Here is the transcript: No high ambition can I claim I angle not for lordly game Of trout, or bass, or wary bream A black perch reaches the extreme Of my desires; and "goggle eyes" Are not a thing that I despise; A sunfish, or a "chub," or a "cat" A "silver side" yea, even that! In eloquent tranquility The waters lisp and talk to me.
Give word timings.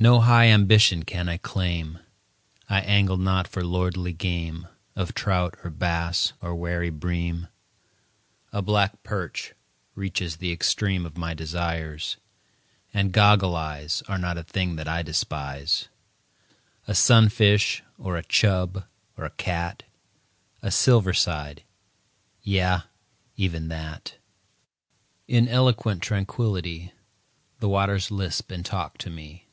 No 0.00 0.20
high 0.20 0.44
ambition 0.44 1.02
can 1.04 1.28
I 1.28 1.38
claim 1.38 1.98
I 2.68 2.82
angle 2.82 3.16
not 3.16 3.48
for 3.48 3.64
lordly 3.64 4.12
game 4.12 4.68
Of 4.94 5.12
trout, 5.12 5.56
or 5.64 5.70
bass, 5.70 6.34
or 6.40 6.54
wary 6.54 6.88
bream 6.90 7.48
A 8.52 8.62
black 8.62 9.02
perch 9.02 9.54
reaches 9.96 10.36
the 10.36 10.52
extreme 10.52 11.04
Of 11.04 11.18
my 11.18 11.34
desires; 11.34 12.16
and 12.94 13.10
"goggle 13.10 13.56
eyes" 13.56 14.04
Are 14.06 14.18
not 14.18 14.38
a 14.38 14.44
thing 14.44 14.76
that 14.76 14.86
I 14.86 15.02
despise; 15.02 15.88
A 16.86 16.94
sunfish, 16.94 17.82
or 17.98 18.16
a 18.16 18.22
"chub," 18.22 18.84
or 19.16 19.24
a 19.24 19.30
"cat" 19.30 19.82
A 20.62 20.70
"silver 20.70 21.12
side" 21.12 21.64
yea, 22.40 22.82
even 23.36 23.66
that! 23.66 24.14
In 25.26 25.48
eloquent 25.48 26.02
tranquility 26.04 26.92
The 27.58 27.68
waters 27.68 28.12
lisp 28.12 28.52
and 28.52 28.64
talk 28.64 28.96
to 28.98 29.10
me. 29.10 29.46